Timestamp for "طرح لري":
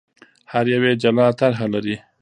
1.39-1.95